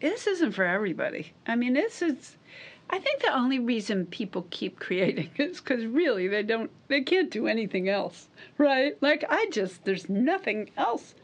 [0.00, 1.32] this isn't for everybody.
[1.46, 2.36] I mean, this is
[2.90, 7.30] I think the only reason people keep creating is because really they don't, they can't
[7.30, 8.96] do anything else, right?
[9.02, 11.14] Like I just, there's nothing else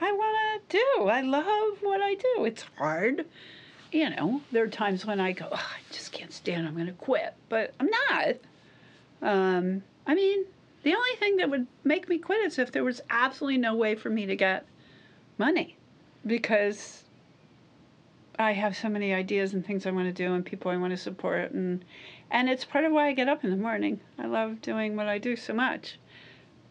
[0.00, 1.08] I want to do.
[1.08, 2.44] I love what I do.
[2.46, 3.26] It's hard,
[3.92, 4.40] you know.
[4.50, 6.66] There are times when I go, oh, I just can't stand.
[6.66, 8.36] I'm going to quit, but I'm not.
[9.20, 10.46] Um, I mean,
[10.84, 13.94] the only thing that would make me quit is if there was absolutely no way
[13.94, 14.64] for me to get
[15.36, 15.76] money,
[16.26, 17.04] because
[18.38, 20.92] I have so many ideas and things I want to do and people I want
[20.92, 21.84] to support and
[22.30, 24.00] and it's part of why I get up in the morning.
[24.18, 25.98] I love doing what I do so much.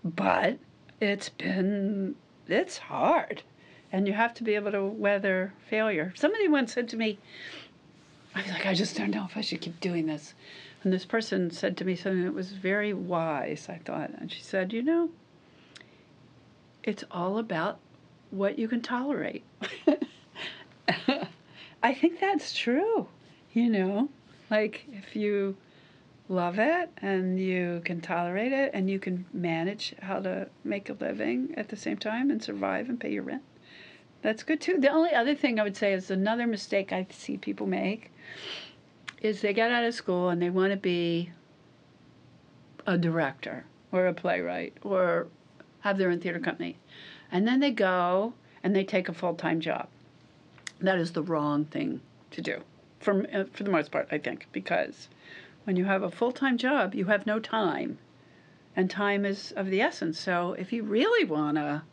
[0.04, 0.58] But
[1.02, 2.16] it's been
[2.47, 3.43] it's hard.
[3.91, 6.14] And you have to be able to weather failure.
[6.16, 7.18] Somebody once said to me,
[8.36, 10.36] I was like, I just don't know if I should keep doing this.
[10.84, 14.12] And this person said to me something that was very wise, I thought.
[14.12, 15.10] And she said, You know,
[16.84, 17.80] it's all about
[18.32, 19.44] what you can tolerate.
[21.84, 23.08] I think that's true.
[23.54, 24.10] You know,
[24.50, 25.56] like if you
[26.28, 30.94] love it and you can tolerate it and you can manage how to make a
[30.94, 33.44] living at the same time and survive and pay your rent,
[34.22, 34.78] that's good too.
[34.80, 38.12] The only other thing I would say is another mistake I see people make
[39.22, 41.32] is they get out of school and they want to be
[42.86, 45.28] a director or a playwright or
[45.82, 46.78] have their own theater company.
[47.32, 49.88] And then they go and they take a full time job
[50.80, 52.02] that is the wrong thing
[52.32, 52.62] to do
[53.00, 55.08] for, uh, for the most part, I think, because
[55.64, 57.98] when you have a full time job, you have no time,
[58.76, 60.20] and time is of the essence.
[60.20, 61.84] So if you really want to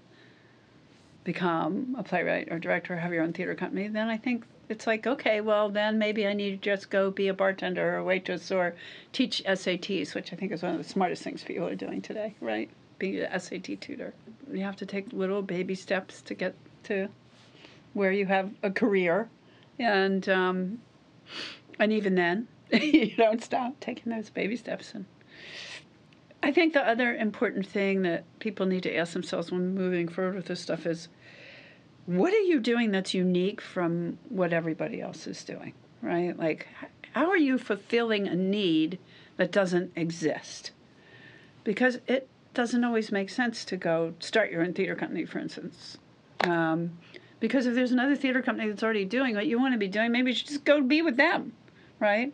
[1.25, 4.87] become a playwright or director or have your own theater company, then I think it's
[4.87, 8.05] like, okay, well, then maybe I need to just go be a bartender or a
[8.05, 8.75] waitress or
[9.13, 12.35] teach SATs, which I think is one of the smartest things people are doing today,
[12.41, 12.71] right?
[12.99, 14.15] Being an SAT tutor.
[14.51, 17.09] You have to take little baby steps to get to
[17.93, 19.29] where you have a career,
[19.79, 20.79] and um,
[21.79, 24.93] and even then, you don't stop taking those baby steps.
[24.95, 25.07] And
[26.43, 30.35] I think the other important thing that people need to ask themselves when moving forward
[30.35, 31.09] with this stuff is,
[32.07, 35.73] what are you doing that's unique from what everybody else is doing,
[36.03, 36.39] right?
[36.39, 36.69] Like,
[37.13, 38.99] how are you fulfilling a need
[39.39, 40.71] that doesn't exist?
[41.65, 45.99] Because it doesn't always make sense to go start your own theater company, for instance.
[46.41, 46.99] Um,
[47.39, 50.11] because if there's another theater company that's already doing what you want to be doing,
[50.11, 51.53] maybe you should just go be with them,
[52.01, 52.33] right?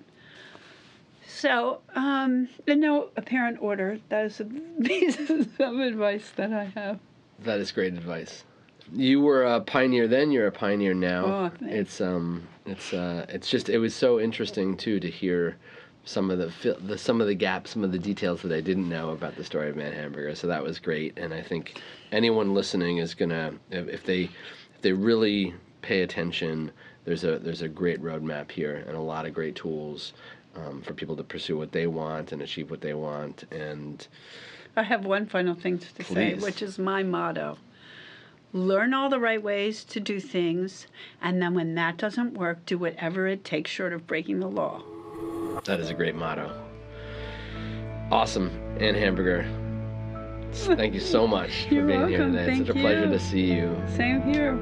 [1.27, 4.45] So, um, in no apparent order, that is a
[4.85, 7.01] piece of advice that I have.
[7.41, 8.45] That is great advice.
[8.93, 10.31] You were a pioneer then.
[10.31, 11.25] You're a pioneer now.
[11.25, 11.75] Oh, thanks.
[11.75, 15.57] it's um, it's uh, it's just it was so interesting too to hear
[16.05, 18.89] some of the, the some of the gaps, some of the details that I didn't
[18.89, 20.35] know about the story of Anne Hamburger.
[20.35, 21.81] So that was great, and I think
[22.11, 26.71] anyone listening is gonna if, if they if they really pay attention,
[27.05, 30.13] there's a there's a great roadmap here and a lot of great tools
[30.57, 33.45] um, for people to pursue what they want and achieve what they want.
[33.53, 34.07] And
[34.77, 37.59] I have one final thing to say, which is my motto
[38.55, 40.87] learn all the right ways to do things,
[41.23, 44.83] and then when that doesn't work, do whatever it takes short of breaking the law.
[45.65, 46.51] That is a great motto.
[48.11, 48.51] Awesome,
[48.81, 49.47] Anne Hamburger.
[50.53, 52.33] Thank you so much for You're being here welcome.
[52.35, 52.43] today.
[52.45, 53.11] It's Thank such a pleasure you.
[53.11, 53.83] to see you.
[53.97, 54.59] Same here.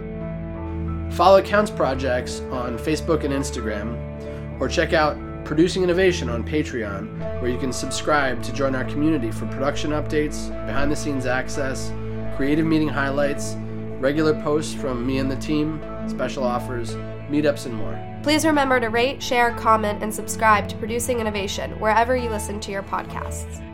[1.13, 7.51] Follow Accounts Projects on Facebook and Instagram, or check out Producing Innovation on Patreon, where
[7.51, 11.93] you can subscribe to join our community for production updates, behind the scenes access,
[12.37, 13.57] creative meeting highlights,
[13.99, 16.95] regular posts from me and the team, special offers,
[17.29, 17.95] meetups, and more.
[18.23, 22.71] Please remember to rate, share, comment, and subscribe to Producing Innovation wherever you listen to
[22.71, 23.65] your podcasts.